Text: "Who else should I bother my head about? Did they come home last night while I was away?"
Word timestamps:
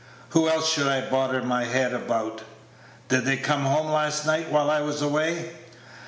"Who 0.29 0.49
else 0.49 0.67
should 0.67 0.87
I 0.87 1.01
bother 1.07 1.43
my 1.43 1.65
head 1.65 1.93
about? 1.93 2.41
Did 3.07 3.23
they 3.23 3.37
come 3.37 3.65
home 3.67 3.85
last 3.91 4.25
night 4.25 4.51
while 4.51 4.71
I 4.71 4.81
was 4.81 4.99
away?" 4.99 5.51